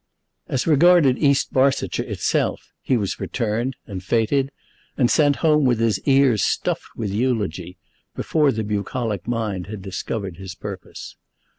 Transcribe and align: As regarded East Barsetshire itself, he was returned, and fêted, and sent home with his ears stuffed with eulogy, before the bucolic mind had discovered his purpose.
As 0.47 0.65
regarded 0.65 1.19
East 1.19 1.53
Barsetshire 1.53 2.07
itself, 2.07 2.71
he 2.81 2.97
was 2.97 3.19
returned, 3.19 3.75
and 3.85 4.01
fêted, 4.01 4.49
and 4.97 5.11
sent 5.11 5.35
home 5.45 5.63
with 5.63 5.79
his 5.79 5.99
ears 6.07 6.41
stuffed 6.41 6.95
with 6.95 7.11
eulogy, 7.11 7.77
before 8.15 8.51
the 8.51 8.63
bucolic 8.63 9.27
mind 9.27 9.67
had 9.67 9.83
discovered 9.83 10.37
his 10.37 10.55
purpose. 10.55 11.17